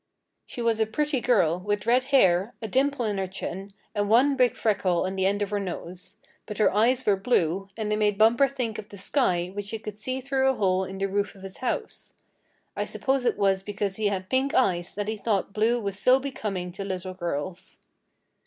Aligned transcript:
She 0.47 0.63
was 0.63 0.79
a 0.79 0.87
pretty 0.87 1.21
girl, 1.21 1.59
with 1.59 1.85
red 1.85 2.05
hair, 2.05 2.55
a 2.59 2.67
dimple 2.67 3.05
in 3.05 3.19
her 3.19 3.27
chin, 3.27 3.71
and 3.93 4.09
one 4.09 4.35
big 4.35 4.55
freckle 4.55 5.03
on 5.05 5.15
the 5.15 5.27
end 5.27 5.43
of 5.43 5.51
her 5.51 5.59
nose; 5.59 6.15
but 6.47 6.57
her 6.57 6.73
eyes 6.73 7.05
were 7.05 7.15
blue, 7.15 7.69
and 7.77 7.91
they 7.91 7.95
made 7.95 8.17
Bumper 8.17 8.47
think 8.47 8.79
of 8.79 8.89
the 8.89 8.97
sky 8.97 9.51
which 9.53 9.69
he 9.69 9.77
could 9.77 9.99
see 9.99 10.19
through 10.19 10.49
a 10.49 10.55
hole 10.55 10.85
in 10.85 10.97
the 10.97 11.07
roof 11.07 11.35
of 11.35 11.43
his 11.43 11.57
house. 11.57 12.15
I 12.75 12.83
suppose 12.83 13.25
it 13.25 13.37
was 13.37 13.61
because 13.61 13.97
he 13.97 14.07
had 14.07 14.27
pink 14.27 14.55
eyes 14.55 14.95
that 14.95 15.07
he 15.07 15.17
thought 15.17 15.53
blue 15.53 15.79
was 15.79 15.99
so 15.99 16.19
becoming 16.19 16.71
to 16.71 16.83
little 16.83 17.13
girls. 17.13 17.77